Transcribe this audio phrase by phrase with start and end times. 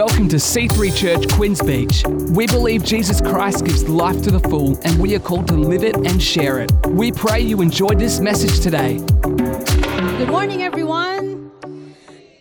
[0.00, 2.02] Welcome to C3 Church Queens Beach.
[2.34, 5.84] We believe Jesus Christ gives life to the full, and we are called to live
[5.84, 6.72] it and share it.
[6.86, 8.96] We pray you enjoyed this message today.
[8.96, 11.52] Good morning, everyone.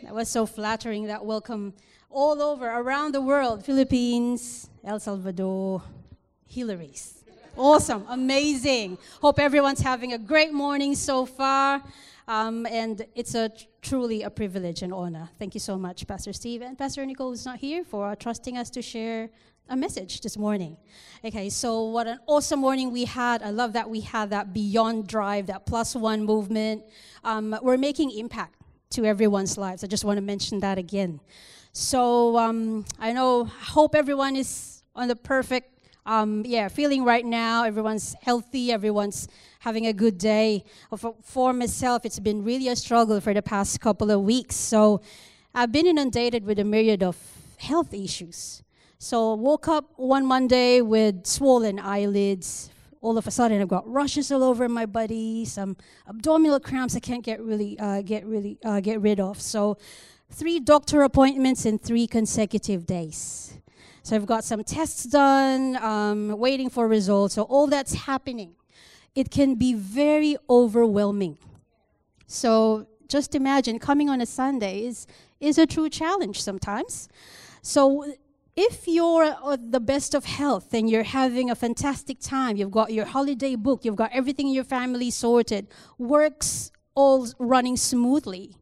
[0.03, 1.73] That was so flattering, that welcome
[2.09, 5.83] all over around the world Philippines, El Salvador,
[6.47, 7.25] Hillary's.
[7.57, 8.97] Awesome, amazing.
[9.21, 11.83] Hope everyone's having a great morning so far.
[12.25, 13.51] Um, and it's a
[13.81, 15.29] truly a privilege and honor.
[15.37, 18.69] Thank you so much, Pastor Steve and Pastor Nicole, who's not here, for trusting us
[18.71, 19.29] to share
[19.69, 20.77] a message this morning.
[21.23, 23.43] Okay, so what an awesome morning we had.
[23.43, 26.83] I love that we had that beyond drive, that plus one movement.
[27.23, 28.55] Um, we're making impact
[28.91, 29.83] to everyone's lives.
[29.83, 31.19] I just want to mention that again.
[31.71, 37.25] So um, I know, I hope everyone is on the perfect um, yeah, feeling right
[37.25, 37.63] now.
[37.63, 38.71] Everyone's healthy.
[38.71, 39.27] Everyone's
[39.59, 40.63] having a good day.
[41.23, 44.55] For, myself, it's been really a struggle for the past couple of weeks.
[44.55, 45.01] So
[45.53, 47.17] I've been inundated with a myriad of
[47.57, 48.63] health issues.
[48.97, 52.69] So woke up one Monday with swollen eyelids.
[53.01, 56.99] All of a sudden, I've got rushes all over my body, some abdominal cramps I
[56.99, 59.39] can't get really uh, get really uh, get rid of.
[59.39, 59.77] So,
[60.29, 63.53] three doctor appointments in three consecutive days.
[64.03, 67.35] So I've got some tests done, um, waiting for results.
[67.35, 68.55] So all that's happening,
[69.15, 71.37] it can be very overwhelming.
[72.27, 75.07] So just imagine coming on a Sunday is,
[75.39, 77.09] is a true challenge sometimes.
[77.61, 78.13] So
[78.55, 83.05] if you're the best of health and you're having a fantastic time, you've got your
[83.05, 88.57] holiday book, you've got everything in your family sorted, works all running smoothly,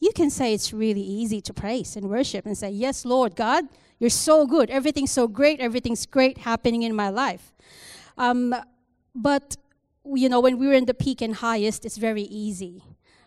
[0.00, 3.64] you can say it's really easy to praise and worship and say, Yes, Lord God,
[3.98, 4.70] you're so good.
[4.70, 5.60] Everything's so great.
[5.60, 7.52] Everything's great happening in my life.
[8.16, 8.54] Um,
[9.14, 9.56] but,
[10.04, 12.84] you know, when we're in the peak and highest, it's very easy.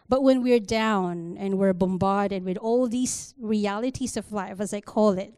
[0.09, 4.81] But when we're down and we're bombarded with all these realities of life, as I
[4.81, 5.33] call it,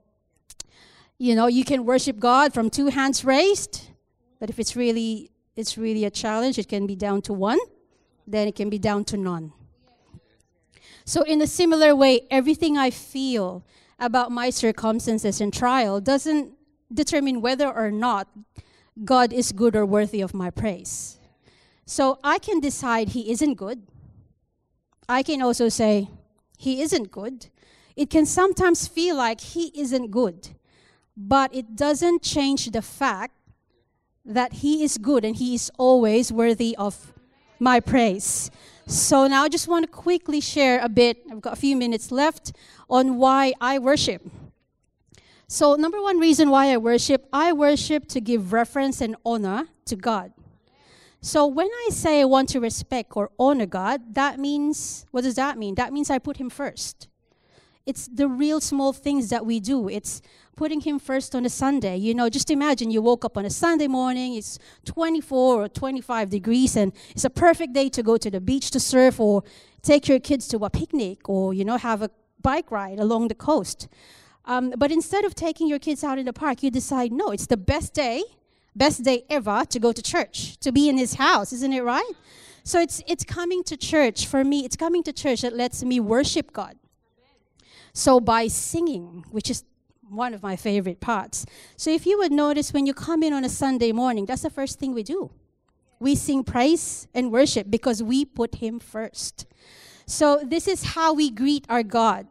[1.17, 3.89] you know, you can worship God from two hands raised,
[4.39, 7.59] but if it's really it's really a challenge, it can be down to one,
[8.25, 9.53] then it can be down to none.
[11.05, 13.63] So in a similar way, everything I feel
[13.99, 16.53] about my circumstances and trial doesn't
[16.91, 18.27] determine whether or not
[19.03, 21.19] God is good or worthy of my praise.
[21.85, 23.83] So I can decide He isn't good.
[25.07, 26.09] I can also say
[26.57, 27.47] He isn't good.
[27.95, 30.49] It can sometimes feel like He isn't good,
[31.15, 33.33] but it doesn't change the fact
[34.25, 37.13] that He is good and He is always worthy of
[37.59, 38.49] my praise.
[38.85, 42.11] So now I just want to quickly share a bit, I've got a few minutes
[42.11, 42.53] left,
[42.89, 44.21] on why I worship.
[45.47, 49.95] So, number one reason why I worship, I worship to give reference and honor to
[49.95, 50.33] God.
[51.25, 55.35] So, when I say I want to respect or honor God, that means, what does
[55.35, 55.75] that mean?
[55.75, 57.07] That means I put Him first.
[57.85, 59.87] It's the real small things that we do.
[59.87, 60.21] It's
[60.57, 61.95] putting Him first on a Sunday.
[61.95, 66.29] You know, just imagine you woke up on a Sunday morning, it's 24 or 25
[66.29, 69.43] degrees, and it's a perfect day to go to the beach to surf or
[69.81, 73.35] take your kids to a picnic or, you know, have a bike ride along the
[73.35, 73.87] coast.
[74.43, 77.47] Um, but instead of taking your kids out in the park, you decide, no, it's
[77.47, 78.23] the best day,
[78.75, 82.11] best day ever to go to church, to be in His house, isn't it right?
[82.63, 84.25] So it's, it's coming to church.
[84.25, 86.77] For me, it's coming to church that lets me worship God.
[87.93, 89.63] So by singing, which is
[90.09, 91.45] one of my favorite parts.
[91.75, 94.49] So if you would notice when you come in on a Sunday morning, that's the
[94.49, 95.31] first thing we do.
[95.99, 99.45] We sing praise and worship because we put him first.
[100.05, 102.27] So this is how we greet our God.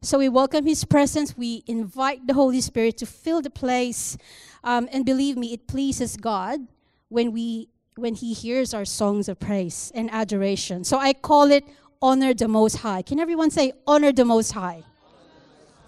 [0.00, 4.16] So we welcome his presence, we invite the Holy Spirit to fill the place.
[4.64, 6.60] Um, and believe me, it pleases God
[7.08, 10.84] when we when he hears our songs of praise and adoration.
[10.84, 11.64] So I call it
[12.00, 13.02] honor the most high.
[13.02, 14.84] Can everyone say honor the most high?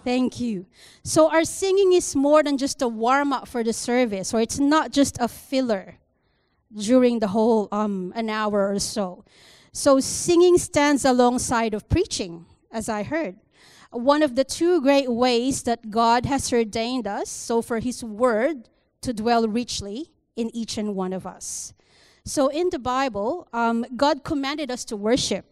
[0.04, 0.66] Thank you.
[1.04, 4.58] So, our singing is more than just a warm up for the service, or it's
[4.58, 5.98] not just a filler
[6.74, 9.24] during the whole um, an hour or so.
[9.72, 13.36] So, singing stands alongside of preaching, as I heard.
[13.90, 18.68] One of the two great ways that God has ordained us, so for His Word
[19.02, 21.74] to dwell richly in each and one of us.
[22.24, 25.44] So, in the Bible, um, God commanded us to worship,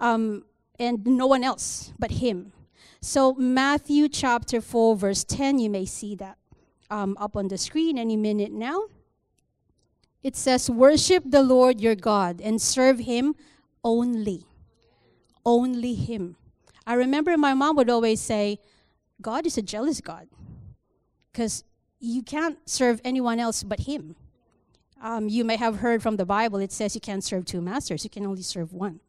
[0.00, 0.44] um,
[0.78, 2.52] and no one else but Him.
[3.00, 6.38] So, Matthew chapter 4, verse 10, you may see that
[6.90, 8.84] um, up on the screen any minute now.
[10.22, 13.34] It says, Worship the Lord your God and serve him
[13.84, 14.46] only.
[15.44, 16.36] Only him.
[16.86, 18.58] I remember my mom would always say,
[19.20, 20.28] God is a jealous God
[21.32, 21.64] because
[21.98, 24.16] you can't serve anyone else but him.
[25.02, 28.04] Um, you may have heard from the Bible, it says you can't serve two masters,
[28.04, 29.00] you can only serve one.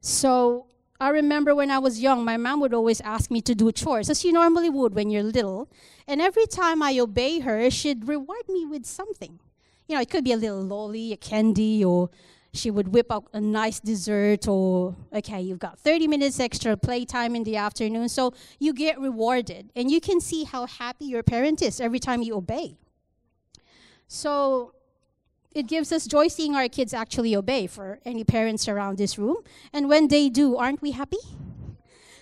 [0.00, 0.66] So,
[1.02, 4.08] I remember when I was young, my mom would always ask me to do chores,
[4.08, 5.68] as you normally would when you're little.
[6.06, 9.40] And every time I obey her, she'd reward me with something.
[9.88, 12.08] You know, it could be a little lolly, a candy, or
[12.54, 17.34] she would whip up a nice dessert, or, okay, you've got 30 minutes extra playtime
[17.34, 18.08] in the afternoon.
[18.10, 19.70] So you get rewarded.
[19.74, 22.76] And you can see how happy your parent is every time you obey.
[24.06, 24.74] So
[25.54, 29.38] it gives us joy seeing our kids actually obey for any parents around this room.
[29.72, 31.18] And when they do, aren't we happy?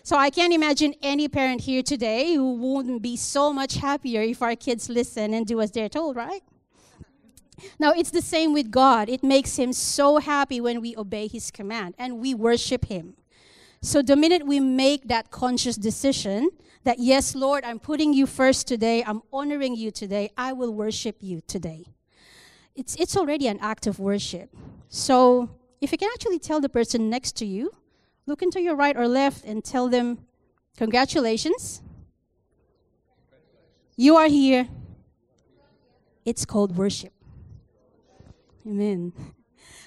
[0.05, 4.43] So I can't imagine any parent here today who wouldn't be so much happier if
[4.43, 6.43] our kids listen and do as they're told, right?
[7.79, 9.09] Now, it's the same with God.
[9.09, 13.15] It makes Him so happy when we obey His command and we worship Him.
[13.83, 16.51] So, the minute we make that conscious decision
[16.85, 21.17] that, yes, Lord, I'm putting you first today, I'm honoring you today, I will worship
[21.21, 21.87] you today
[22.81, 24.57] it's, it's already an act of worship.
[24.89, 27.73] So if you can actually tell the person next to you,
[28.27, 30.27] look into your right or left and tell them,
[30.77, 31.83] Congratulations.
[33.97, 34.69] You are here.
[36.25, 37.13] It's called worship.
[38.67, 39.13] Amen.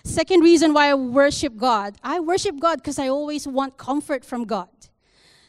[0.03, 4.45] Second reason why I worship God I worship God because I always want comfort from
[4.45, 4.69] God.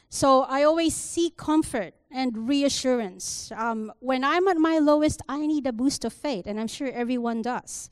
[0.08, 3.50] So I always seek comfort and reassurance.
[3.56, 6.88] Um, when I'm at my lowest, I need a boost of faith, and I'm sure
[6.88, 7.90] everyone does.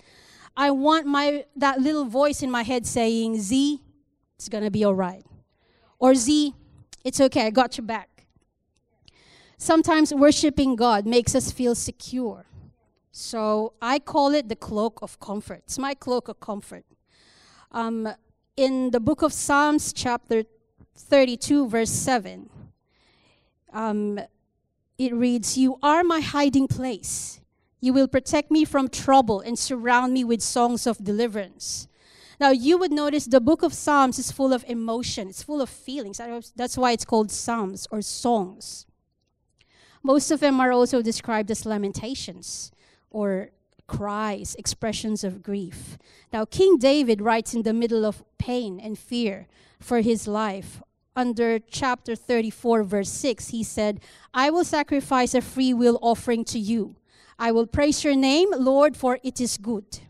[0.57, 3.81] I want my that little voice in my head saying, "Z,
[4.37, 5.27] it's gonna be all right,"
[5.99, 6.55] or "Z,
[7.05, 8.27] it's okay, I got your back."
[9.57, 12.47] Sometimes worshiping God makes us feel secure.
[13.13, 15.63] So I call it the cloak of comfort.
[15.67, 16.87] It's my cloak of comfort.
[17.71, 18.09] Um,
[18.57, 20.45] in the book of Psalms, chapter
[20.97, 22.49] 32, verse 7,
[23.75, 24.19] um,
[24.97, 27.41] it reads, You are my hiding place.
[27.81, 31.89] You will protect me from trouble and surround me with songs of deliverance.
[32.41, 35.69] Now, you would notice the book of Psalms is full of emotion, it's full of
[35.69, 36.19] feelings.
[36.57, 38.87] That's why it's called Psalms or songs.
[40.03, 42.73] Most of them are also described as lamentations
[43.13, 43.51] or
[43.87, 45.99] cries, expressions of grief.
[46.33, 49.47] Now, King David writes in the middle of pain and fear
[49.79, 50.83] for his life
[51.15, 54.01] under chapter 34, verse 6, he said,
[54.33, 56.97] I will sacrifice a free will offering to you.
[57.39, 60.01] I will praise your name, Lord, for it is good.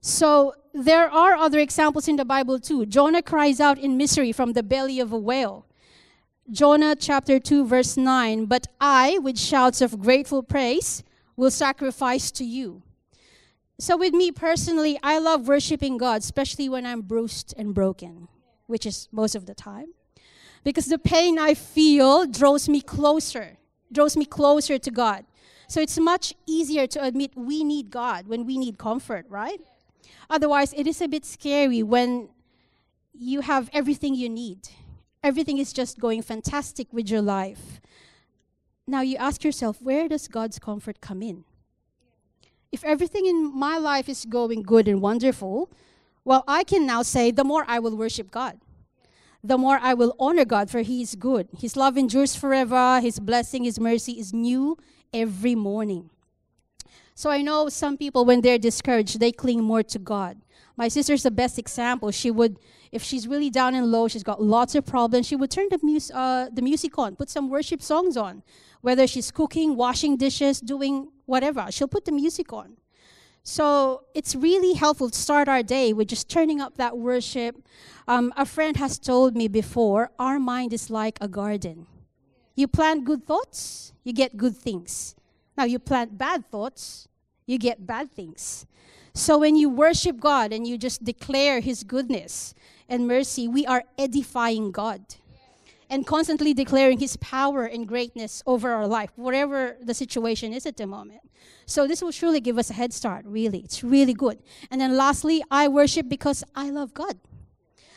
[0.00, 2.86] So there are other examples in the Bible too.
[2.86, 5.66] Jonah cries out in misery from the belly of a whale.
[6.50, 11.02] Jonah chapter 2, verse 9, But I, with shouts of grateful praise,
[11.38, 12.82] will sacrifice to you.
[13.78, 18.28] So, with me personally, I love worshiping God, especially when I'm bruised and broken
[18.68, 19.88] which is most of the time.
[20.62, 23.58] Because the pain I feel draws me closer,
[23.90, 25.24] draws me closer to God.
[25.66, 29.60] So it's much easier to admit we need God when we need comfort, right?
[30.30, 32.28] Otherwise, it is a bit scary when
[33.12, 34.68] you have everything you need.
[35.22, 37.80] Everything is just going fantastic with your life.
[38.88, 41.44] Now you ask yourself, where does God's comfort come in?
[42.72, 45.70] If everything in my life is going good and wonderful,
[46.24, 48.58] well, I can now say, the more I will worship God,
[49.44, 51.48] the more I will honor God, for He is good.
[51.58, 54.78] His love endures forever, His blessing, His mercy is new
[55.12, 56.08] every morning.
[57.18, 60.40] So I know some people, when they're discouraged, they cling more to God.
[60.76, 62.12] My sister's the best example.
[62.12, 62.60] She would,
[62.92, 65.80] if she's really down and low, she's got lots of problems, she would turn the,
[65.82, 68.44] mus- uh, the music on, put some worship songs on.
[68.82, 72.76] Whether she's cooking, washing dishes, doing whatever, she'll put the music on.
[73.42, 77.56] So it's really helpful to start our day with just turning up that worship.
[78.06, 81.88] Um, a friend has told me before our mind is like a garden.
[82.54, 85.16] You plant good thoughts, you get good things.
[85.58, 87.08] Now, you plant bad thoughts,
[87.44, 88.64] you get bad things.
[89.12, 92.54] So when you worship God and you just declare His goodness
[92.88, 95.02] and mercy, we are edifying God
[95.90, 100.76] and constantly declaring His power and greatness over our life, whatever the situation is at
[100.76, 101.22] the moment.
[101.66, 103.58] So this will surely give us a head start, really.
[103.58, 104.38] It's really good.
[104.70, 107.18] And then lastly, I worship because I love God.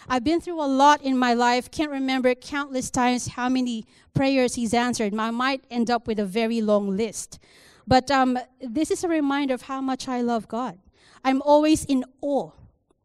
[0.09, 4.55] I've been through a lot in my life, can't remember countless times how many prayers
[4.55, 5.13] He's answered.
[5.15, 7.39] I might end up with a very long list.
[7.87, 10.79] But um, this is a reminder of how much I love God.
[11.23, 12.51] I'm always in awe.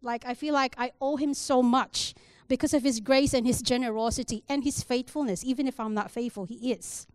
[0.02, 2.14] Like, I feel like I owe Him so much
[2.48, 5.44] because of his grace and his generosity and his faithfulness.
[5.44, 7.06] Even if I'm not faithful, he is.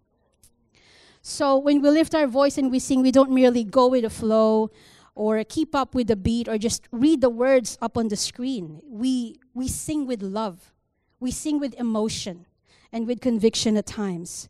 [1.22, 4.10] So when we lift our voice and we sing, we don't merely go with the
[4.10, 4.72] flow
[5.16, 8.82] or keep up with the beat or just read the words up on the screen.
[8.86, 10.72] We, we sing with love,
[11.20, 12.46] we sing with emotion
[12.92, 14.50] and with conviction at times.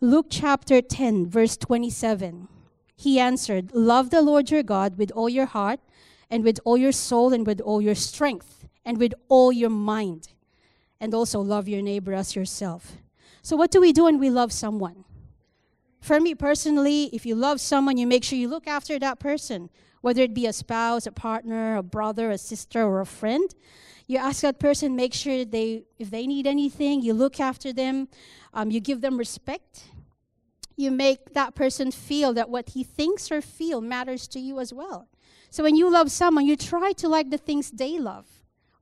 [0.00, 2.48] Luke chapter 10, verse 27.
[2.96, 5.80] He answered, Love the Lord your God with all your heart
[6.30, 10.28] and with all your soul and with all your strength and with all your mind.
[11.02, 12.92] and also love your neighbor as yourself.
[13.42, 15.04] So, what do we do when we love someone?
[16.00, 19.68] For me personally, if you love someone, you make sure you look after that person,
[20.02, 23.54] whether it be a spouse, a partner, a brother, a sister, or a friend.
[24.06, 28.08] You ask that person, make sure they, if they need anything, you look after them,
[28.52, 29.84] um, you give them respect.
[30.76, 34.72] You make that person feel that what he thinks or feel matters to you as
[34.72, 35.08] well.
[35.50, 38.26] So when you love someone, you try to like the things they love.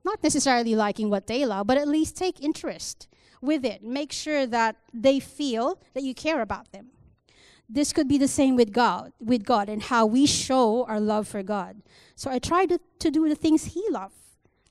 [0.04, 3.06] Not necessarily liking what they love, but at least take interest
[3.42, 3.82] with it.
[3.82, 6.90] Make sure that they feel that you care about them.
[7.72, 11.28] This could be the same with God, with God and how we show our love
[11.28, 11.82] for God.
[12.16, 14.16] So I try to, to do the things he loves,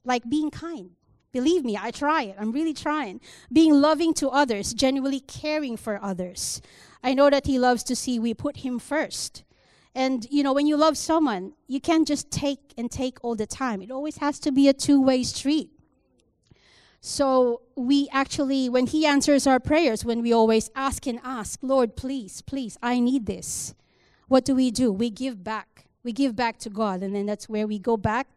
[0.03, 0.91] like being kind.
[1.31, 2.35] Believe me, I try it.
[2.37, 3.21] I'm really trying.
[3.53, 6.61] Being loving to others, genuinely caring for others.
[7.01, 9.43] I know that he loves to see we put him first.
[9.95, 13.47] And you know, when you love someone, you can't just take and take all the
[13.47, 13.81] time.
[13.81, 15.71] It always has to be a two-way street.
[17.01, 21.95] So we actually, when He answers our prayers, when we always ask and ask, Lord,
[21.95, 23.73] please, please, I need this.
[24.27, 24.91] What do we do?
[24.91, 25.85] We give back.
[26.03, 28.27] We give back to God, and then that's where we go back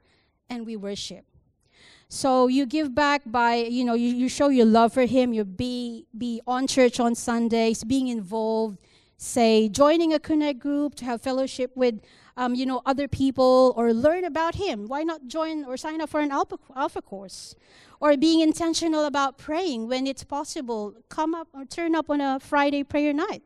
[0.49, 1.25] and we worship.
[2.09, 5.33] So you give back by, you know, you, you show your love for Him.
[5.33, 8.78] You be be on church on Sundays, being involved,
[9.16, 12.00] say joining a connect group to have fellowship with
[12.36, 14.86] um, you know, other people or learn about Him.
[14.88, 17.54] Why not join or sign up for an alpha, alpha course?
[18.00, 20.94] Or being intentional about praying when it's possible.
[21.08, 23.42] Come up or turn up on a Friday prayer night.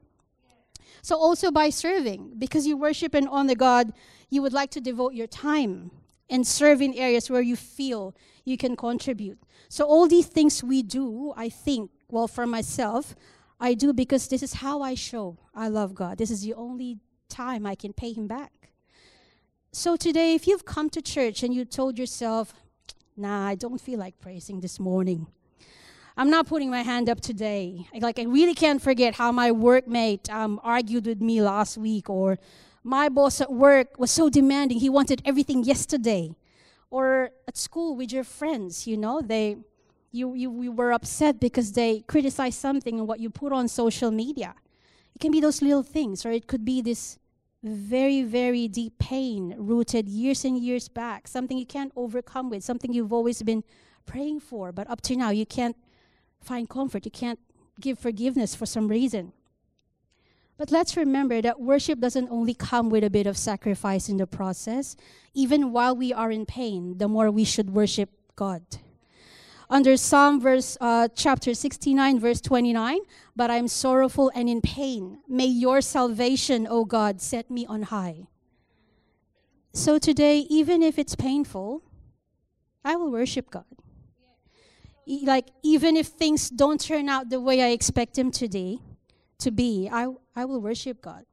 [1.03, 3.93] So, also by serving, because you worship and honor God,
[4.31, 5.91] you would like to devote your time
[6.29, 8.15] and serve in areas where you feel
[8.45, 9.39] you can contribute.
[9.69, 13.15] So, all these things we do, I think, well, for myself,
[13.61, 16.19] I do because this is how I show I love God.
[16.19, 18.73] This is the only time I can pay Him back.
[19.79, 22.55] So today, if you've come to church and you told yourself,
[23.15, 25.27] nah, I don't feel like praising this morning.
[26.17, 27.87] I'm not putting my hand up today.
[28.01, 32.39] Like, I really can't forget how my workmate um, argued with me last week, or
[32.85, 36.35] my boss at work was so demanding, he wanted everything yesterday.
[36.91, 39.59] Or at school with your friends, you know, they,
[40.11, 44.11] you, you, you were upset because they criticized something and what you put on social
[44.11, 44.55] media.
[45.15, 47.19] It can be those little things, or it could be this
[47.69, 52.93] very, very deep pain rooted years and years back, something you can't overcome with, something
[52.93, 53.65] you've always been
[54.07, 55.77] praying for, but up to now you can't
[56.41, 57.41] find comfort, you can't
[57.81, 59.33] give forgiveness for some reason.
[60.59, 64.27] But let's remember that worship doesn't only come with a bit of sacrifice in the
[64.27, 64.97] process.
[65.35, 68.63] Even while we are in pain, the more we should worship God
[69.69, 72.99] under Psalm verse uh, chapter 69 verse 29,
[73.35, 75.19] but I'm sorrowful and in pain.
[75.29, 78.29] May your salvation, O God, set me on high.
[79.73, 81.83] So today, even if it's painful,
[82.85, 83.65] I will worship God.
[85.07, 88.79] like even if things don't turn out the way I expect them today
[89.39, 91.25] to be, I I will worship God.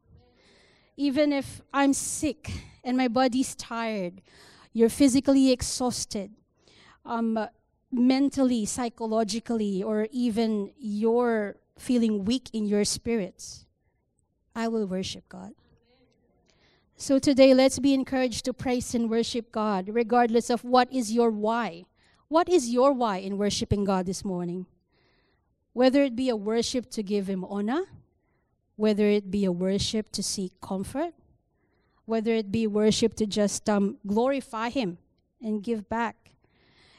[0.98, 2.52] Even if I'm sick
[2.84, 4.22] and my body's tired,
[4.74, 6.32] you're physically exhausted.
[7.06, 7.48] Um,
[7.94, 13.66] mentally, psychologically, or even you're feeling weak in your spirits,
[14.56, 15.54] I will worship God.
[16.96, 21.30] So today, let's be encouraged to praise and worship God, regardless of what is your
[21.30, 21.86] why.
[22.28, 24.68] What is your why in worshiping God this morning?
[25.74, 27.84] Whether it be a worship to give Him honor,
[28.76, 31.14] whether it be a worship to seek comfort,
[32.06, 34.98] whether it be worship to just um, glorify Him
[35.42, 36.23] and give back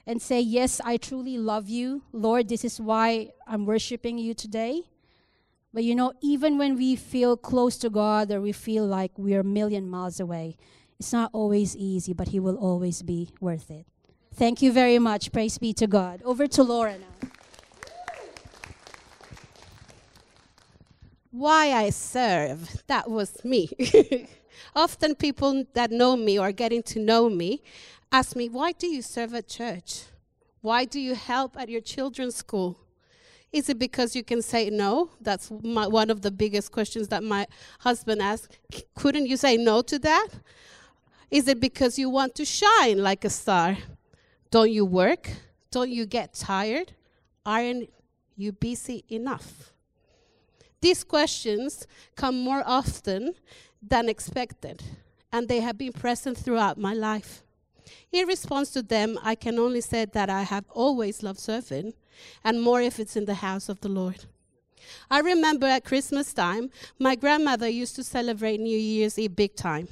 [0.07, 2.03] and say, Yes, I truly love you.
[2.13, 4.83] Lord, this is why I'm worshiping you today.
[5.73, 9.41] But you know, even when we feel close to God or we feel like we're
[9.41, 10.57] a million miles away,
[11.01, 13.87] it's not always easy, but He will always be worth it.
[14.35, 15.33] Thank you very much.
[15.33, 16.23] Praise be to God.
[16.25, 17.29] Over to Laura now.
[21.31, 23.69] Why I serve, that was me.
[24.77, 27.63] Often people that know me or getting to know me
[28.15, 30.05] ask me, why do you serve at church?
[30.61, 32.79] Why do you help at your children's school?
[33.51, 35.11] Is it because you can say no?
[35.21, 37.49] That's my, one of the biggest questions that my
[37.81, 38.57] husband asked.
[38.95, 40.29] Couldn't you say no to that?
[41.29, 43.79] Is it because you want to shine like a star?
[44.53, 45.29] Don't you work?
[45.73, 46.93] Don't you get tired?
[47.45, 47.91] Aren't
[48.37, 49.73] you busy enough?
[50.81, 53.35] These questions come more often
[53.83, 54.85] than expected,
[55.33, 57.44] and they have been present throughout my life.
[58.13, 61.95] In response to them, I can only say that I have always loved serving,
[62.43, 64.25] and more if it's in the house of the Lord.
[65.11, 69.89] I remember at Christmas time, my grandmother used to celebrate New Year's Eve big time.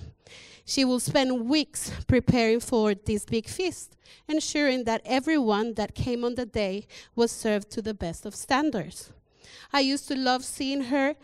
[0.65, 3.97] She will spend weeks preparing for this big feast,
[4.29, 9.13] ensuring that everyone that came on the day was served to the best of standards.
[9.73, 11.17] I used to love seeing her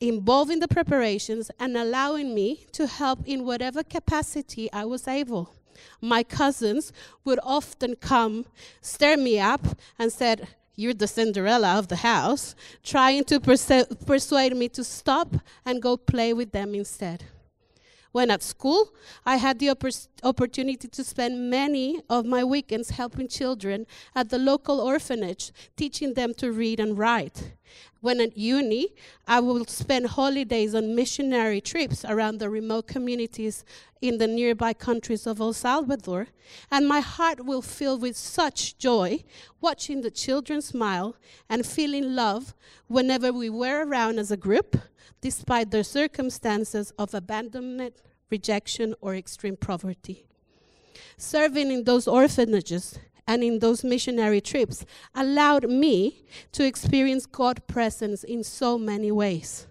[0.00, 5.57] involved in the preparations and allowing me to help in whatever capacity I was able.
[6.00, 6.92] My cousins
[7.24, 8.46] would often come,
[8.80, 9.66] stir me up,
[9.98, 15.34] and said, You're the Cinderella of the house, trying to persu- persuade me to stop
[15.64, 17.24] and go play with them instead.
[18.12, 18.92] When at school,
[19.26, 24.38] I had the oppor- opportunity to spend many of my weekends helping children at the
[24.38, 27.52] local orphanage, teaching them to read and write.
[28.00, 28.94] When at uni,
[29.26, 33.64] I will spend holidays on missionary trips around the remote communities
[34.00, 36.28] in the nearby countries of El Salvador,
[36.70, 39.24] and my heart will fill with such joy
[39.60, 41.16] watching the children smile
[41.48, 42.54] and feeling love
[42.86, 44.76] whenever we were around as a group,
[45.20, 47.96] despite their circumstances of abandonment,
[48.30, 50.26] rejection, or extreme poverty.
[51.16, 52.98] Serving in those orphanages
[53.28, 59.66] and in those missionary trips allowed me to experience God's presence in so many ways.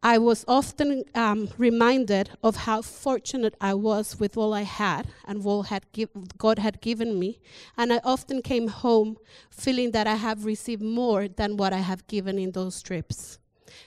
[0.00, 5.42] I was often um, reminded of how fortunate I was with all I had and
[5.42, 7.40] what had give, God had given me.
[7.76, 9.16] And I often came home
[9.50, 13.40] feeling that I have received more than what I have given in those trips.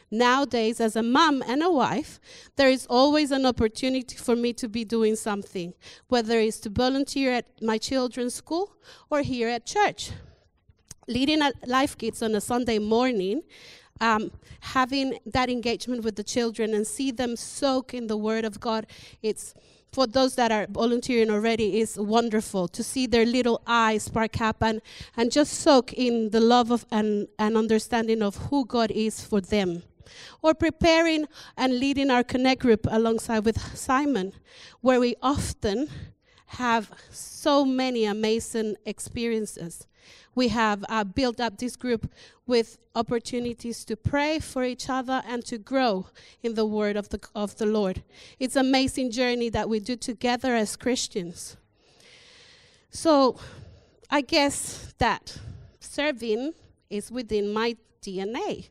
[0.10, 2.20] Nowadays, as a mom and a wife,
[2.56, 5.74] there is always an opportunity for me to be doing something,
[6.08, 8.74] whether it's to volunteer at my children's school
[9.10, 10.12] or here at church.
[11.08, 13.44] Leading at Life Kids on a Sunday morning,
[14.00, 18.60] um, having that engagement with the children and see them soak in the Word of
[18.60, 18.88] God,
[19.22, 19.54] it's
[19.92, 24.64] for those that are volunteering already is wonderful to see their little eyes spark up
[24.64, 24.82] and,
[25.18, 29.42] and just soak in the love of and, and understanding of who God is for
[29.42, 29.84] them.
[30.42, 31.26] Or preparing
[31.58, 34.32] and leading our connect group alongside with Simon,
[34.80, 35.90] where we often
[36.52, 39.88] have so many amazing experiences.
[40.36, 42.12] We have uh, built up this group
[42.46, 46.08] with opportunities to pray for each other and to grow
[46.44, 48.04] in the word of the, of the Lord.
[48.40, 51.56] It's an amazing journey that we do together as Christians.
[52.90, 53.38] So
[54.10, 55.38] I guess that
[55.80, 56.54] serving
[56.90, 58.70] is within my DNA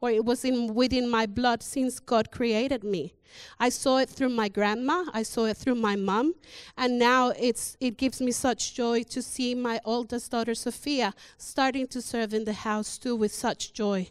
[0.00, 3.14] or it was in, within my blood since God created me.
[3.58, 6.34] I saw it through my grandma, I saw it through my mom,
[6.76, 11.86] and now it's, it gives me such joy to see my oldest daughter, Sophia, starting
[11.88, 14.08] to serve in the house too with such joy.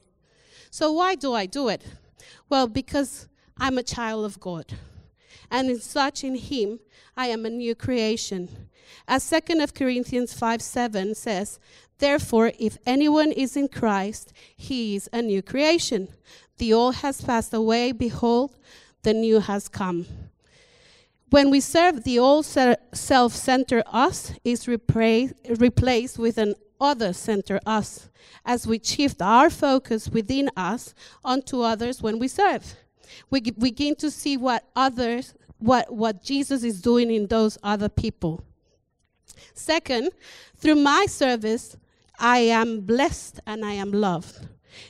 [0.70, 1.84] So, why do I do it?
[2.50, 4.66] Well, because I'm a child of God.
[5.50, 6.80] And in such in him,
[7.16, 8.70] I am a new creation.
[9.08, 11.60] As 2 Corinthians 5 7 says,
[12.00, 16.10] Therefore, if anyone is in Christ, he is a new creation.
[16.58, 18.56] The old has passed away, behold,
[19.04, 20.06] the new has come.
[21.30, 28.10] When we serve, the old self centered us is replaced with an other center us
[28.46, 32.76] as we shift our focus within us onto others when we serve.
[33.30, 38.44] We begin to see what others, what, what Jesus is doing in those other people.
[39.54, 40.12] Second,
[40.58, 41.78] through my service,
[42.20, 44.48] I am blessed and I am loved.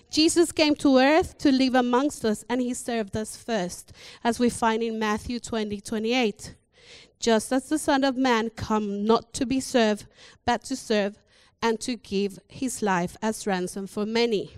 [0.10, 3.92] Jesus came to earth to live amongst us and he served us first,
[4.24, 6.56] as we find in Matthew 20 28.
[7.20, 10.06] Just as the Son of Man come not to be served,
[10.46, 11.18] but to serve
[11.62, 14.54] and to give his life as ransom for many.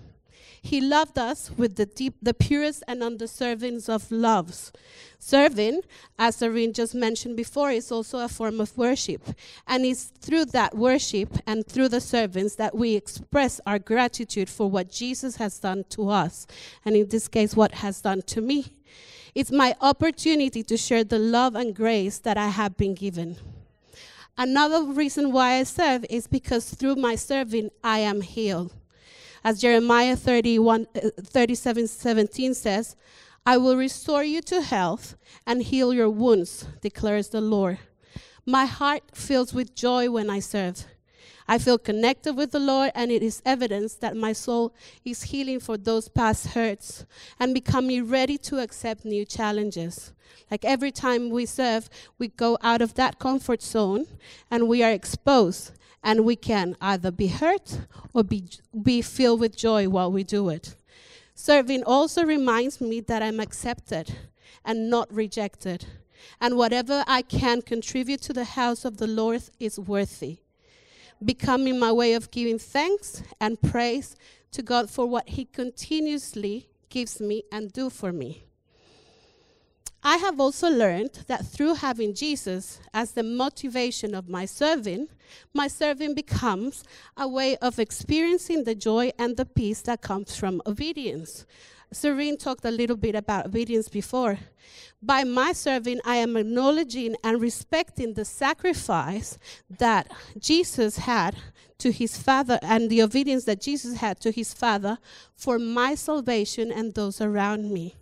[0.62, 4.72] He loved us with the deep, the purest and undeserving of loves.
[5.18, 5.80] Serving,
[6.18, 9.22] as Zareen just mentioned before, is also a form of worship.
[9.66, 14.70] And it's through that worship and through the servants that we express our gratitude for
[14.70, 16.46] what Jesus has done to us.
[16.84, 18.66] And in this case, what has done to me.
[19.34, 23.36] It's my opportunity to share the love and grace that I have been given.
[24.36, 28.72] Another reason why I serve is because through my serving, I am healed.
[29.42, 32.96] As Jeremiah 31, uh, 37 17 says,
[33.46, 37.78] I will restore you to health and heal your wounds, declares the Lord.
[38.44, 40.84] My heart fills with joy when I serve.
[41.48, 44.72] I feel connected with the Lord, and it is evidence that my soul
[45.04, 47.04] is healing for those past hurts
[47.40, 50.12] and becoming ready to accept new challenges.
[50.50, 54.06] Like every time we serve, we go out of that comfort zone
[54.50, 57.80] and we are exposed and we can either be hurt
[58.14, 58.44] or be,
[58.82, 60.74] be filled with joy while we do it.
[61.34, 64.14] Serving also reminds me that I'm accepted
[64.64, 65.86] and not rejected,
[66.40, 70.38] and whatever I can contribute to the house of the Lord is worthy.
[71.24, 74.16] Becoming my way of giving thanks and praise
[74.52, 78.44] to God for what He continuously gives me and do for me.
[80.02, 85.08] I have also learned that through having Jesus as the motivation of my serving,
[85.52, 86.84] my serving becomes
[87.16, 91.44] a way of experiencing the joy and the peace that comes from obedience.
[91.92, 94.38] Zareen talked a little bit about obedience before.
[95.02, 101.36] By my serving, I am acknowledging and respecting the sacrifice that Jesus had
[101.78, 104.98] to his Father and the obedience that Jesus had to his Father
[105.34, 107.96] for my salvation and those around me.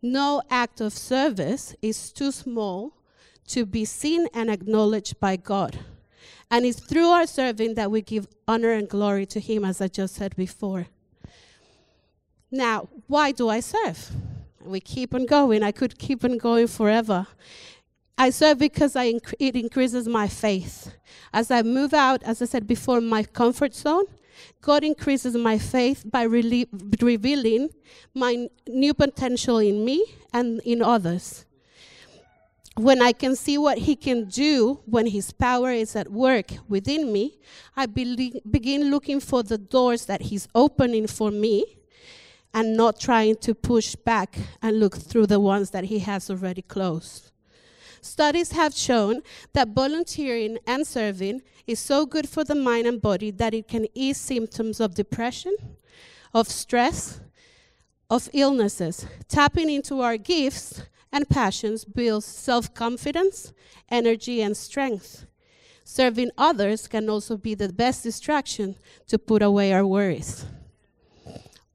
[0.00, 2.92] No act of service is too small
[3.48, 5.80] to be seen and acknowledged by God.
[6.50, 9.88] And it's through our serving that we give honor and glory to Him, as I
[9.88, 10.86] just said before.
[12.50, 14.10] Now, why do I serve?
[14.64, 15.62] We keep on going.
[15.62, 17.26] I could keep on going forever.
[18.16, 20.94] I serve because I inc- it increases my faith.
[21.32, 24.06] As I move out, as I said before, my comfort zone,
[24.60, 27.70] God increases my faith by revealing
[28.14, 31.44] my new potential in me and in others.
[32.76, 37.12] When I can see what He can do when His power is at work within
[37.12, 37.38] me,
[37.76, 41.78] I be- begin looking for the doors that He's opening for me
[42.54, 46.62] and not trying to push back and look through the ones that He has already
[46.62, 47.27] closed.
[48.00, 53.30] Studies have shown that volunteering and serving is so good for the mind and body
[53.30, 55.56] that it can ease symptoms of depression,
[56.32, 57.20] of stress,
[58.10, 59.06] of illnesses.
[59.28, 60.82] Tapping into our gifts
[61.12, 63.52] and passions builds self confidence,
[63.90, 65.26] energy, and strength.
[65.84, 70.44] Serving others can also be the best distraction to put away our worries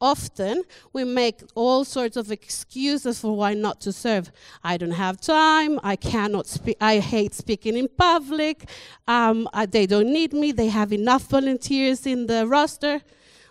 [0.03, 4.31] often we make all sorts of excuses for why not to serve.
[4.63, 5.79] I don't have time.
[5.81, 6.77] I cannot speak.
[6.81, 8.69] I hate speaking in public.
[9.07, 10.51] Um, I, they don't need me.
[10.51, 13.01] They have enough volunteers in the roster.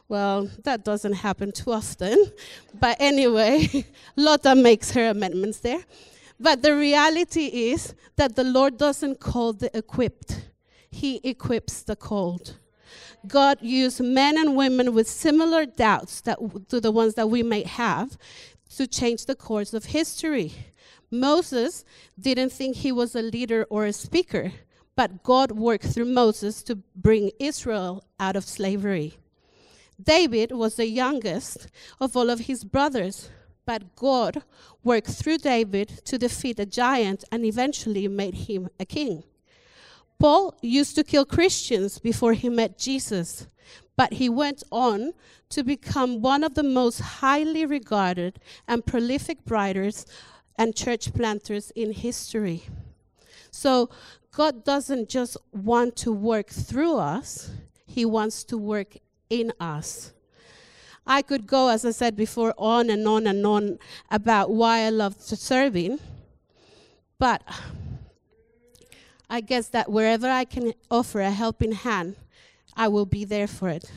[0.08, 2.18] Well, that doesn't happen too often.
[2.84, 3.86] But anyway,
[4.16, 5.82] Lotta makes her amendments there.
[6.38, 10.50] But the reality is that the Lord doesn't call the equipped,
[10.90, 12.56] He equips the called.
[13.26, 17.62] God used men and women with similar doubts that, to the ones that we may
[17.62, 18.18] have
[18.76, 20.52] to change the course of history.
[21.10, 21.84] Moses
[22.18, 24.52] didn't think he was a leader or a speaker,
[24.96, 29.14] but God worked through Moses to bring Israel out of slavery.
[30.02, 31.68] David was the youngest
[32.00, 33.30] of all of his brothers,
[33.64, 34.42] but God
[34.82, 39.22] worked through David to defeat a giant and eventually made him a king.
[40.22, 43.48] Paul used to kill Christians before he met Jesus,
[43.96, 45.14] but he went on
[45.48, 50.06] to become one of the most highly regarded and prolific writers
[50.56, 52.62] and church planters in history.
[53.50, 53.90] So,
[54.30, 57.50] God doesn't just want to work through us,
[57.84, 58.94] He wants to work
[59.28, 60.12] in us.
[61.04, 64.90] I could go, as I said before, on and on and on about why I
[64.90, 65.98] love serving,
[67.18, 67.42] but
[69.32, 72.16] I guess that wherever I can offer a helping hand,
[72.76, 73.90] I will be there for it.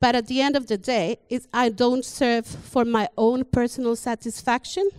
[0.00, 1.18] But at the end of the day,
[1.54, 4.90] I don't serve for my own personal satisfaction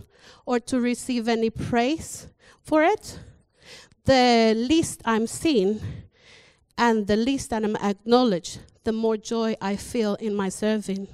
[0.46, 2.28] or to receive any praise
[2.62, 3.18] for it.
[4.06, 5.82] The least I'm seen
[6.78, 11.08] and the least that I'm acknowledged, the more joy I feel in my serving.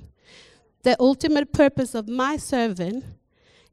[0.84, 3.02] The ultimate purpose of my serving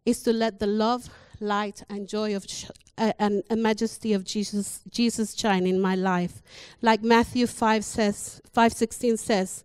[0.08, 1.08] is to let the love,
[1.39, 2.45] light, and joy of
[2.98, 6.41] uh, and a majesty of Jesus, Jesus shine in my life.
[6.82, 9.63] Like Matthew 5 says, 5:16 says,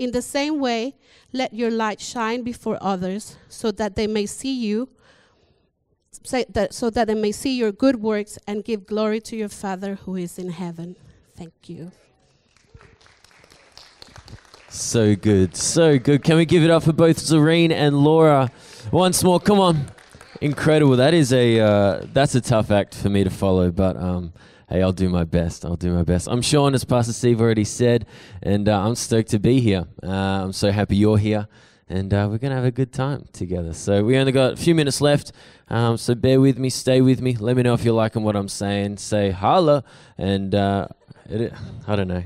[0.00, 0.94] in the same way,
[1.30, 4.88] let your light shine before others, so that they may see you,
[6.30, 9.96] that, so that they may see your good works and give glory to your Father
[9.96, 10.96] who is in heaven.
[11.36, 11.92] Thank you.
[14.70, 16.24] So good, so good.
[16.24, 18.50] Can we give it up for both Zareen and Laura
[18.90, 19.38] once more?
[19.38, 19.90] Come on,
[20.40, 20.96] incredible.
[20.96, 24.32] That is a uh, that's a tough act for me to follow, but um,
[24.68, 25.64] hey, I'll do my best.
[25.64, 26.28] I'll do my best.
[26.28, 28.06] I'm Sean, as Pastor Steve already said,
[28.42, 29.86] and uh, I'm stoked to be here.
[30.02, 31.48] Uh, I'm so happy you're here,
[31.88, 33.72] and uh, we're gonna have a good time together.
[33.72, 35.32] So we only got a few minutes left,
[35.68, 37.36] um, so bear with me, stay with me.
[37.36, 38.96] Let me know if you're liking what I'm saying.
[38.98, 39.84] Say holla,
[40.18, 40.88] and uh,
[41.28, 41.52] it,
[41.86, 42.24] I don't know.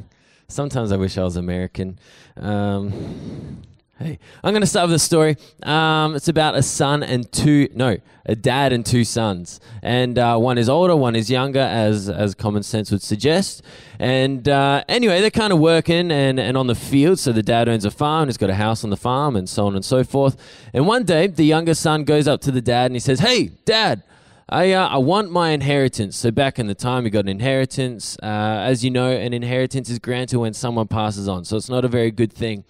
[0.49, 1.99] Sometimes I wish I was American.
[2.37, 3.63] Um,
[3.99, 5.37] hey, I'm going to start with a story.
[5.63, 9.61] Um, it's about a son and two, no, a dad and two sons.
[9.83, 13.63] And uh, one is older, one is younger, as, as common sense would suggest.
[13.99, 17.21] And uh, anyway, they're kind of working and, and on the field.
[17.21, 19.67] So the dad owns a farm, he's got a house on the farm, and so
[19.67, 20.37] on and so forth.
[20.73, 23.53] And one day, the younger son goes up to the dad and he says, Hey,
[23.65, 24.03] dad,
[24.49, 26.17] I, uh, I want my inheritance.
[26.17, 28.19] So back in the time, you got an inheritance.
[28.23, 31.45] Uh, as you know, an inheritance is granted when someone passes on.
[31.45, 32.65] So it's not a very good thing.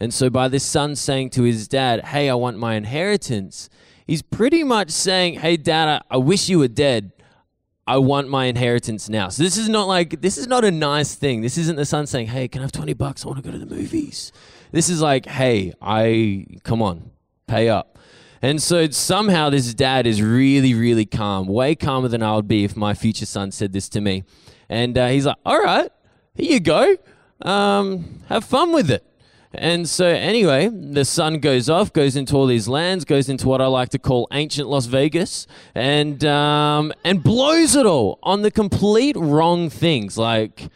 [0.00, 3.68] And so by this son saying to his dad, hey, I want my inheritance,
[4.06, 7.12] he's pretty much saying, Hey, dad, I, I wish you were dead.
[7.86, 9.28] I want my inheritance now.
[9.28, 11.42] So this is not like, this is not a nice thing.
[11.42, 13.24] This isn't the son saying, Hey, can I have 20 bucks?
[13.24, 14.32] I want to go to the movies.
[14.72, 17.10] This is like, Hey, I, come on,
[17.46, 17.98] pay up.
[18.42, 22.64] And so somehow this dad is really, really calm, way calmer than I would be
[22.64, 24.24] if my future son said this to me.
[24.66, 25.90] And uh, he's like, All right,
[26.34, 26.96] here you go.
[27.42, 29.04] Um, have fun with it.
[29.52, 33.60] And so, anyway, the sun goes off, goes into all these lands, goes into what
[33.60, 38.52] I like to call ancient Las Vegas, and um, and blows it all on the
[38.52, 40.68] complete wrong things, like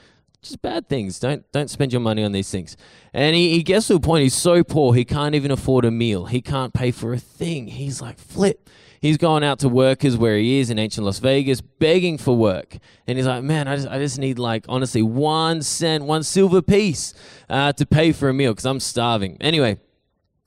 [0.43, 1.21] just bad things.
[1.21, 2.77] Don't don't spend your money on these things.
[3.13, 4.25] And he, he gets to a point.
[4.25, 6.27] He's so poor he can't even afford a meal.
[6.27, 7.69] He can't pay for a thing.
[7.69, 8.69] He's like flip.
[9.05, 12.79] He's going out to workers where he is in ancient Las Vegas, begging for work.
[13.07, 16.62] And he's like, man, I just, I just need like, honestly, one cent, one silver
[16.62, 17.12] piece
[17.51, 19.37] uh, to pay for a meal because I'm starving.
[19.43, 19.77] Anyway,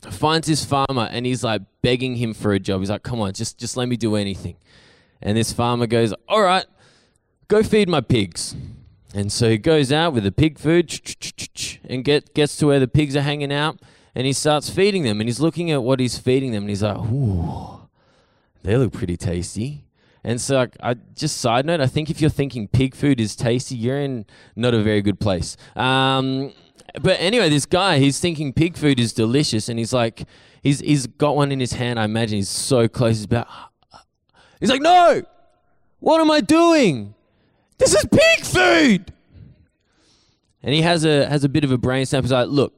[0.10, 2.80] finds this farmer and he's like begging him for a job.
[2.80, 4.56] He's like, come on, just, just let me do anything.
[5.22, 6.66] And this farmer goes, all right,
[7.50, 8.56] go feed my pigs.
[9.14, 11.00] And so he goes out with the pig food
[11.88, 13.80] and get, gets to where the pigs are hanging out
[14.16, 15.22] and he starts feeding them.
[15.22, 17.78] And he's looking at what he's feeding them and he's like, ooh
[18.68, 19.86] they look pretty tasty.
[20.26, 23.34] And so, like, I just side note, I think if you're thinking pig food is
[23.34, 24.26] tasty, you're in
[24.58, 25.56] not a very good place.
[25.74, 26.52] Um,
[27.02, 30.26] but anyway, this guy, he's thinking pig food is delicious, and he's like,
[30.62, 31.98] he's he's got one in his hand.
[31.98, 33.16] I imagine he's so close.
[33.16, 33.48] He's about,
[34.60, 35.24] he's like, no,
[36.00, 37.16] what am I doing?
[37.78, 39.14] This is pig food.
[40.62, 42.26] And he has a has a bit of a brain snap.
[42.26, 42.74] He's like, look,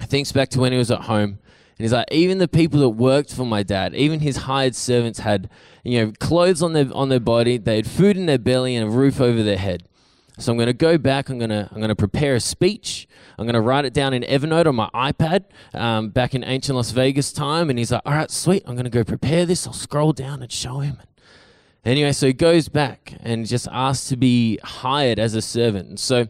[0.00, 1.38] thinks back to when he was at home.
[1.78, 5.20] And he's like, even the people that worked for my dad, even his hired servants
[5.20, 5.48] had,
[5.84, 8.86] you know, clothes on their on their body, they had food in their belly and
[8.86, 9.84] a roof over their head.
[10.38, 11.28] So I'm going to go back.
[11.28, 13.08] I'm going to I'm going to prepare a speech.
[13.38, 16.76] I'm going to write it down in Evernote on my iPad um, back in ancient
[16.76, 17.70] Las Vegas time.
[17.70, 18.62] And he's like, all right, sweet.
[18.66, 19.66] I'm going to go prepare this.
[19.66, 20.98] I'll scroll down and show him.
[21.84, 25.88] Anyway, so he goes back and just asks to be hired as a servant.
[25.88, 26.28] And so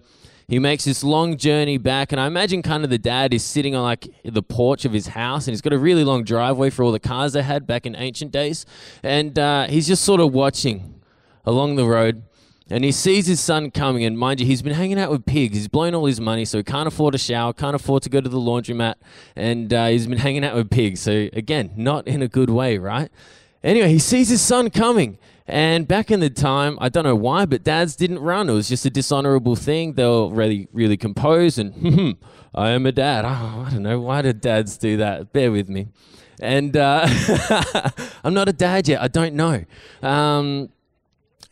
[0.49, 3.75] he makes this long journey back, and I imagine kind of the dad is sitting
[3.75, 6.83] on like the porch of his house, and he's got a really long driveway for
[6.85, 8.67] all the cars they had back in ancient days,
[9.03, 11.01] and uh, he's just sort of watching
[11.45, 12.23] along the road.
[12.71, 15.57] And he sees his son coming, and mind you, he's been hanging out with pigs.
[15.57, 18.21] He's blown all his money, so he can't afford a shower, can't afford to go
[18.21, 18.95] to the laundromat,
[19.37, 21.01] and uh, he's been hanging out with pigs.
[21.01, 23.11] So, again, not in a good way, right?
[23.63, 27.47] Anyway, he sees his son coming, and back in the time, I don't know why,
[27.47, 28.49] but dads didn't run.
[28.49, 29.95] It was just a dishonorable thing.
[29.95, 32.17] They were really, really composed and,
[32.55, 33.25] I am a dad.
[33.25, 33.99] Oh, I don't know.
[33.99, 35.33] Why did dads do that?
[35.33, 35.89] Bear with me.
[36.41, 37.07] And uh,
[38.25, 39.01] I'm not a dad yet.
[39.01, 39.65] I don't know.
[40.03, 40.69] Um,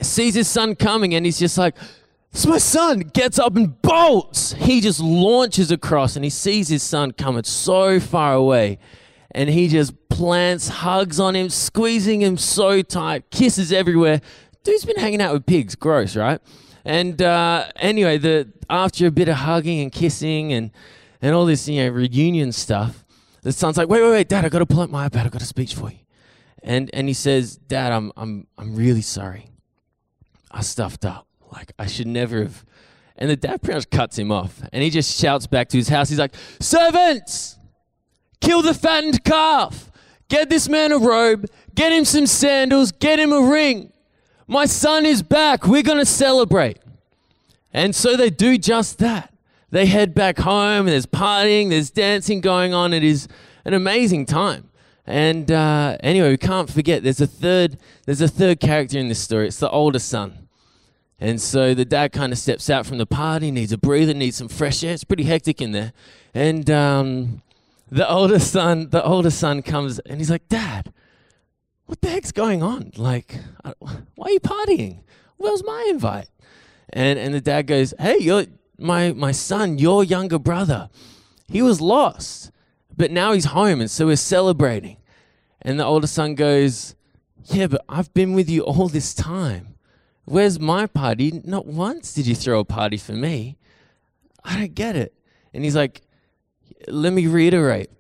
[0.03, 1.75] sees his son coming and he's just like,
[2.33, 3.01] it's my son.
[3.01, 4.53] Gets up and bolts.
[4.53, 8.79] He just launches across and he sees his son coming so far away
[9.33, 14.21] and he just plants hugs on him, squeezing him so tight, kisses everywhere.
[14.63, 16.41] Dude's been hanging out with pigs, gross, right?
[16.85, 20.71] And uh, anyway, the after a bit of hugging and kissing and
[21.23, 23.05] and all this, you know, reunion stuff,
[23.43, 25.27] the son's like, "Wait, wait, wait, Dad, I got to pull up my iPad.
[25.27, 25.99] I got a speech for you."
[26.63, 29.51] And and he says, "Dad, I'm I'm I'm really sorry.
[30.51, 31.27] I stuffed up.
[31.53, 32.65] Like I should never have."
[33.17, 35.89] And the dad pretty much cuts him off, and he just shouts back to his
[35.89, 36.09] house.
[36.09, 37.59] He's like, "Servants!"
[38.41, 39.91] Kill the fattened calf.
[40.29, 41.47] Get this man a robe.
[41.75, 42.93] Get him some sandals.
[42.93, 43.93] Get him a ring.
[44.47, 45.67] My son is back.
[45.67, 46.79] We're going to celebrate.
[47.73, 49.33] And so they do just that.
[49.71, 50.87] They head back home.
[50.87, 52.93] There's partying, there's dancing going on.
[52.93, 53.29] It is
[53.65, 54.69] an amazing time.
[55.07, 59.21] And uh, anyway, we can't forget there's a third there's a third character in this
[59.21, 59.47] story.
[59.47, 60.49] It's the older son.
[61.19, 64.37] And so the dad kind of steps out from the party, needs a breather, needs
[64.37, 64.95] some fresh air.
[64.95, 65.93] It's pretty hectic in there.
[66.33, 67.43] And um,
[67.91, 70.93] the oldest son, the oldest son comes and he's like, Dad,
[71.87, 72.93] what the heck's going on?
[72.97, 73.73] Like, uh,
[74.15, 75.01] why are you partying?
[75.37, 76.29] Where's my invite?
[76.93, 78.47] And and the dad goes, Hey, you're
[78.79, 80.89] my my son, your younger brother.
[81.49, 82.53] He was lost,
[82.97, 84.99] but now he's home, and so we're celebrating.
[85.63, 86.95] And the older son goes,
[87.47, 89.75] Yeah, but I've been with you all this time.
[90.25, 91.41] Where's my party?
[91.45, 93.57] Not once did you throw a party for me.
[94.45, 95.15] I don't get it.
[95.53, 96.03] And he's like,
[96.89, 97.91] let me reiterate.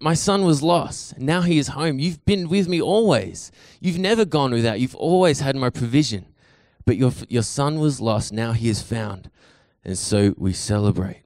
[0.00, 1.18] My son was lost.
[1.18, 1.98] Now he is home.
[1.98, 3.50] You've been with me always.
[3.80, 4.80] You've never gone without.
[4.80, 6.26] You've always had my provision.
[6.84, 8.32] But your, your son was lost.
[8.32, 9.30] Now he is found.
[9.84, 11.22] And so we celebrate.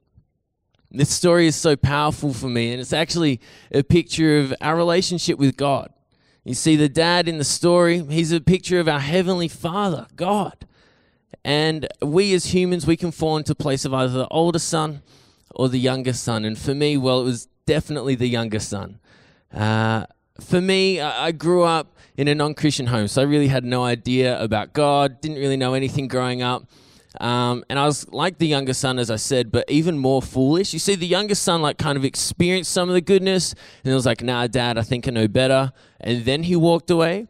[0.91, 5.39] This story is so powerful for me, and it's actually a picture of our relationship
[5.39, 5.93] with God.
[6.45, 10.67] You see, the dad in the story, he's a picture of our heavenly father, God.
[11.45, 15.03] And we as humans, we can fall into place of either the older son
[15.55, 16.45] or the younger son?
[16.45, 18.99] And for me, well, it was definitely the younger son.
[19.53, 20.07] Uh,
[20.41, 23.85] for me, I grew up in a non Christian home, so I really had no
[23.85, 26.69] idea about God, didn't really know anything growing up.
[27.21, 30.73] Um, and I was like the younger son, as I said, but even more foolish.
[30.73, 33.95] You see, the younger son, like, kind of experienced some of the goodness, and it
[33.95, 35.73] was like, nah, dad, I think I know better.
[36.01, 37.27] And then he walked away.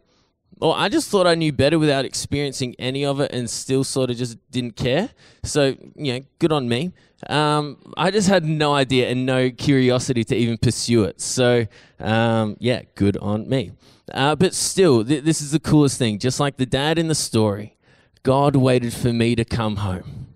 [0.57, 4.09] Well, I just thought I knew better without experiencing any of it and still sort
[4.09, 5.09] of just didn't care.
[5.43, 6.91] So, you know, good on me.
[7.27, 11.21] Um, I just had no idea and no curiosity to even pursue it.
[11.21, 11.65] So,
[11.99, 13.71] um, yeah, good on me.
[14.13, 16.19] Uh, but still, th- this is the coolest thing.
[16.19, 17.77] Just like the dad in the story,
[18.23, 20.27] God waited for me to come home.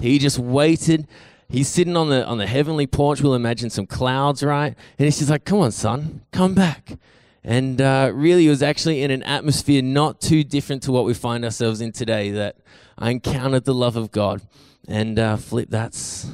[0.00, 1.06] He just waited.
[1.48, 3.20] He's sitting on the on the heavenly porch.
[3.20, 4.74] We'll imagine some clouds, right?
[4.98, 6.98] And he's just like, "Come on, son, come back."
[7.48, 11.14] And uh, really, it was actually in an atmosphere not too different to what we
[11.14, 12.56] find ourselves in today that
[12.98, 14.42] I encountered the love of God.
[14.86, 16.30] And uh, flip, that's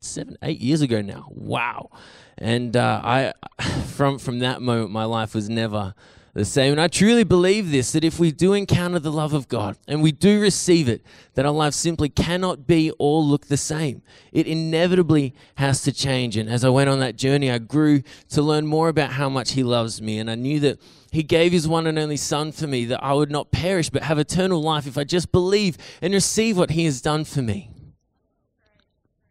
[0.00, 1.26] seven, eight years ago now.
[1.28, 1.90] Wow.
[2.38, 3.34] And uh, I,
[3.88, 5.94] from from that moment, my life was never
[6.34, 6.72] the same.
[6.72, 10.02] And I truly believe this that if we do encounter the love of God and
[10.02, 14.02] we do receive it, that our life simply cannot be or look the same.
[14.32, 16.36] It inevitably has to change.
[16.36, 19.52] And as I went on that journey, I grew to learn more about how much
[19.52, 20.18] He loves me.
[20.18, 20.78] And I knew that
[21.10, 24.04] He gave His one and only Son for me, that I would not perish but
[24.04, 27.70] have eternal life if I just believe and receive what He has done for me.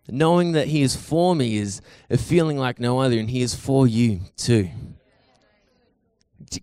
[0.09, 3.55] Knowing that He is for me is a feeling like no other, and He is
[3.55, 4.69] for you too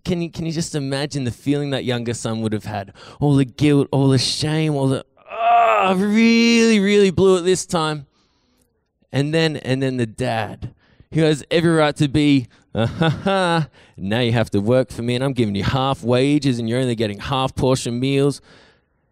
[0.03, 2.93] can you can you just imagine the feeling that younger son would have had?
[3.19, 7.65] All the guilt, all the shame, all the oh, I really, really blew it this
[7.65, 8.07] time.
[9.11, 10.73] And then and then the dad,
[11.13, 13.63] who has every right to be, uh,
[13.97, 16.79] now you have to work for me, and I'm giving you half wages, and you're
[16.79, 18.41] only getting half portion meals.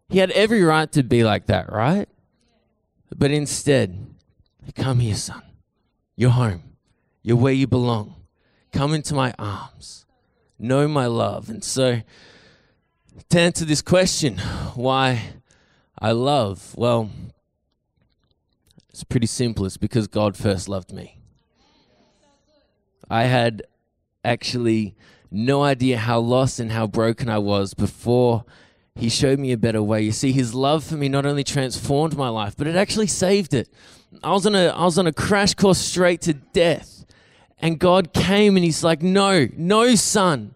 [0.09, 2.07] He had every right to be like that, right?
[3.15, 4.15] But instead,
[4.75, 5.41] come here, son.
[6.15, 6.63] You're home.
[7.23, 8.15] You're where you belong.
[8.71, 10.04] Come into my arms
[10.59, 11.49] know my love.
[11.49, 12.01] And so,
[13.29, 14.37] to answer this question,
[14.75, 15.21] why
[15.99, 17.09] I love, well,
[18.89, 19.65] it's pretty simple.
[19.65, 21.19] It's because God first loved me.
[23.09, 23.63] I had
[24.23, 24.95] actually
[25.31, 28.45] no idea how lost and how broken I was before
[28.95, 30.01] he showed me a better way.
[30.01, 33.53] You see, his love for me not only transformed my life, but it actually saved
[33.53, 33.69] it.
[34.23, 36.94] I was on a I was on a crash course straight to death.
[37.65, 40.53] And God came and He's like, No, no, son.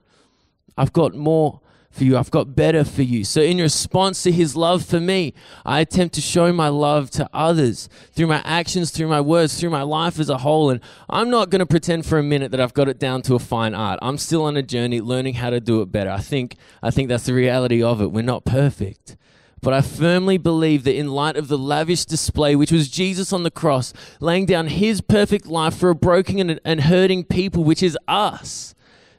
[0.77, 2.15] I've got more for you.
[2.15, 3.23] I've got better for you.
[3.23, 5.33] So, in response to His love for me,
[5.65, 9.71] I attempt to show my love to others through my actions, through my words, through
[9.71, 10.69] my life as a whole.
[10.69, 13.33] And I'm not going to pretend for a minute that I've got it down to
[13.33, 13.97] a fine art.
[14.03, 16.11] I'm still on a journey learning how to do it better.
[16.11, 18.11] I think, I think that's the reality of it.
[18.11, 19.17] We're not perfect.
[19.61, 23.43] But I firmly believe that in light of the lavish display, which was Jesus on
[23.43, 27.97] the cross, laying down his perfect life for a broken and, hurting people, which is
[28.07, 28.73] us,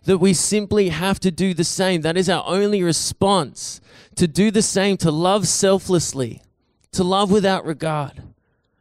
[0.05, 2.01] that we simply have to do the same.
[2.01, 3.83] That is our only response
[4.17, 6.43] to do the same, to love selflessly,
[6.93, 8.23] to love without regard.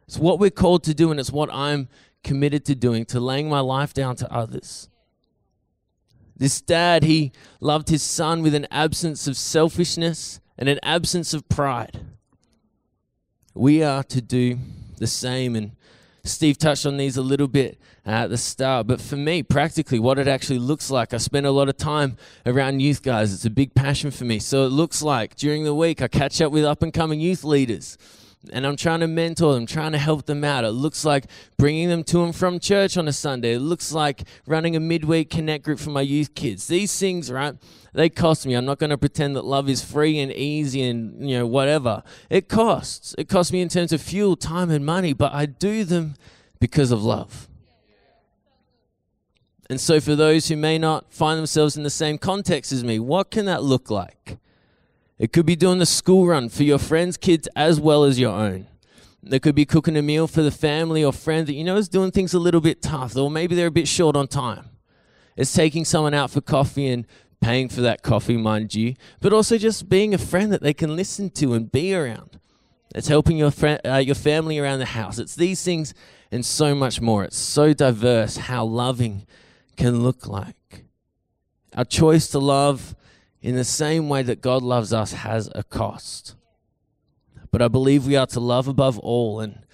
[0.06, 1.88] It's what we're called to do, and it's what I'm
[2.24, 4.88] committed to doing, to laying my life down to others.
[6.36, 11.48] This dad, he loved his son with an absence of selfishness and an absence of
[11.48, 11.98] pride.
[13.54, 14.58] We are to do
[14.98, 15.56] the same.
[15.56, 15.72] And
[16.22, 18.86] Steve touched on these a little bit at the start.
[18.86, 22.18] But for me, practically, what it actually looks like, I spend a lot of time
[22.44, 23.32] around youth guys.
[23.32, 24.38] It's a big passion for me.
[24.38, 27.42] So it looks like during the week, I catch up with up and coming youth
[27.42, 27.96] leaders
[28.52, 30.64] and I'm trying to mentor them, trying to help them out.
[30.64, 31.26] It looks like
[31.58, 33.54] bringing them to and from church on a Sunday.
[33.54, 36.66] It looks like running a midweek connect group for my youth kids.
[36.66, 37.54] These things, right?
[37.92, 38.54] They cost me.
[38.54, 42.02] I'm not going to pretend that love is free and easy and, you know, whatever.
[42.30, 43.14] It costs.
[43.18, 46.14] It costs me in terms of fuel, time, and money, but I do them
[46.60, 47.48] because of love.
[49.68, 52.98] And so, for those who may not find themselves in the same context as me,
[52.98, 54.38] what can that look like?
[55.20, 58.32] It could be doing the school run for your friends' kids as well as your
[58.32, 58.66] own.
[59.22, 61.90] It could be cooking a meal for the family or friend that you know is
[61.90, 64.70] doing things a little bit tough, or maybe they're a bit short on time.
[65.36, 67.06] It's taking someone out for coffee and
[67.42, 70.96] paying for that coffee, mind you, but also just being a friend that they can
[70.96, 72.40] listen to and be around.
[72.94, 75.18] It's helping your friend, uh, your family around the house.
[75.18, 75.92] It's these things
[76.32, 77.24] and so much more.
[77.24, 79.26] It's so diverse how loving
[79.76, 80.86] can look like.
[81.76, 82.96] Our choice to love
[83.42, 86.34] in the same way that God loves us has a cost.
[87.50, 89.64] But I believe we are to love above all, and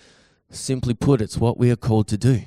[0.51, 2.43] simply put, it's what we are called to do.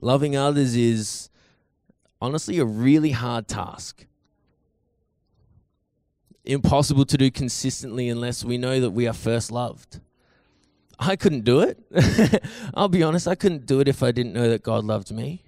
[0.00, 1.30] Loving others is
[2.20, 4.06] honestly a really hard task.
[6.44, 10.00] Impossible to do consistently unless we know that we are first loved.
[10.98, 11.78] I couldn't do it.
[12.74, 15.44] I'll be honest, I couldn't do it if I didn't know that God loved me.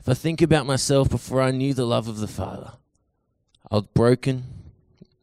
[0.00, 2.72] If I think about myself before I knew the love of the Father,
[3.70, 4.44] I was broken,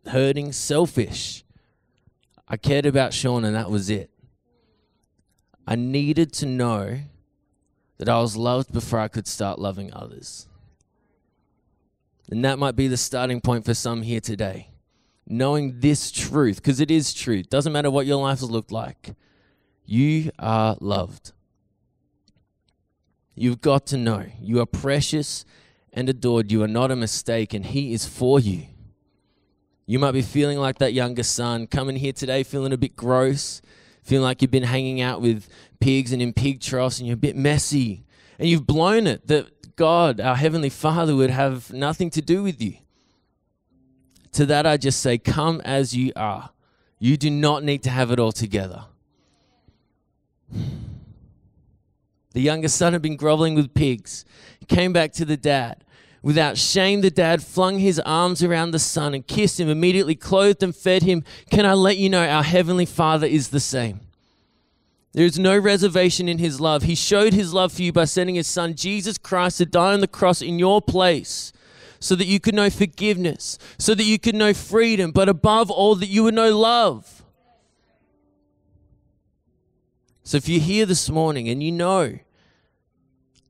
[0.07, 1.43] hurting, selfish.
[2.47, 4.11] I cared about Sean, and that was it.
[5.67, 6.99] I needed to know
[7.97, 10.47] that I was loved before I could start loving others.
[12.29, 14.69] And that might be the starting point for some here today.
[15.27, 17.49] Knowing this truth, because it is truth.
[17.49, 19.15] Doesn't matter what your life has looked like.
[19.85, 21.31] You are loved.
[23.35, 25.45] You've got to know you are precious
[25.93, 26.51] and adored.
[26.51, 28.67] You are not a mistake, and He is for you.
[29.85, 33.61] You might be feeling like that younger son, coming here today feeling a bit gross,
[34.01, 35.47] feeling like you've been hanging out with
[35.79, 38.05] pigs and in pig troughs and you're a bit messy
[38.39, 42.61] and you've blown it that God, our Heavenly Father, would have nothing to do with
[42.61, 42.77] you.
[44.33, 46.49] To that, I just say, come as you are.
[46.99, 48.85] You do not need to have it all together.
[52.35, 54.25] The youngest son had been groveling with pigs.
[54.59, 55.85] He came back to the dad.
[56.21, 60.61] Without shame, the dad flung his arms around the son and kissed him, immediately clothed
[60.61, 61.23] and fed him.
[61.49, 64.01] Can I let you know our Heavenly Father is the same?
[65.13, 66.83] There is no reservation in his love.
[66.83, 70.01] He showed his love for you by sending his son, Jesus Christ, to die on
[70.01, 71.53] the cross in your place
[72.01, 75.95] so that you could know forgiveness, so that you could know freedom, but above all,
[75.95, 77.23] that you would know love.
[80.25, 82.19] So if you're here this morning and you know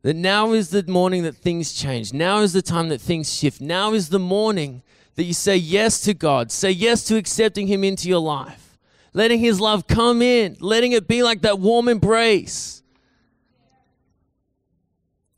[0.06, 3.60] that now is the morning that things change, now is the time that things shift,
[3.60, 4.84] now is the morning
[5.16, 8.78] that you say yes to God, say yes to accepting Him into your life,
[9.14, 12.84] letting His love come in, letting it be like that warm embrace.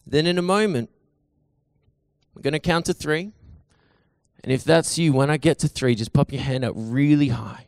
[0.06, 0.90] Then in a moment,
[2.36, 3.32] we're going to count to three.
[4.44, 7.30] And if that's you, when I get to three, just pop your hand up really
[7.30, 7.68] high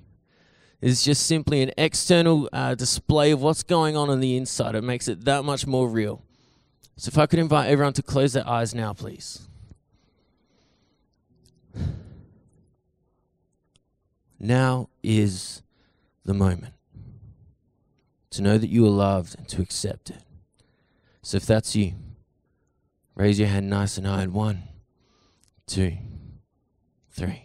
[0.82, 4.76] It's just simply an external uh, display of what's going on on the inside.
[4.76, 6.26] It makes it that much more real.
[7.00, 9.48] So, if I could invite everyone to close their eyes now, please.
[14.38, 15.62] Now is
[16.26, 16.74] the moment
[18.32, 20.24] to know that you are loved and to accept it.
[21.22, 21.94] So, if that's you,
[23.16, 24.28] raise your hand nice and high.
[24.28, 24.64] One,
[25.68, 25.94] two,
[27.12, 27.44] three.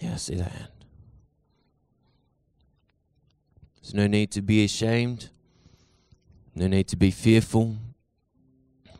[0.00, 0.79] Yeah, I see that hand.
[3.90, 5.30] There's no need to be ashamed,
[6.54, 7.76] no need to be fearful.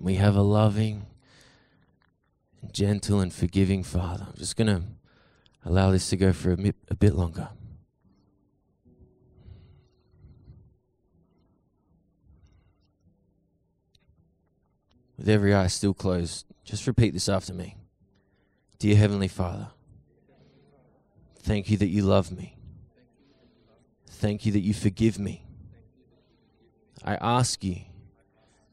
[0.00, 1.06] We have a loving,
[2.72, 4.26] gentle, and forgiving Father.
[4.28, 4.82] I'm just going to
[5.64, 7.50] allow this to go for a a bit longer.
[15.16, 17.76] With every eye still closed, just repeat this after me.
[18.80, 19.68] Dear Heavenly Father,
[21.42, 22.56] Thank you that you love me.
[24.20, 25.46] Thank you that you forgive me.
[27.02, 27.78] I ask you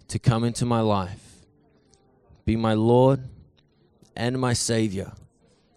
[0.10, 1.46] to come into my life,
[2.44, 3.22] be my Lord
[4.14, 5.14] and my Savior.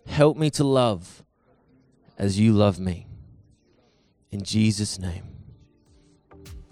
[0.09, 1.23] Help me to love
[2.19, 3.07] as you love me.
[4.33, 5.30] In Jesus' name,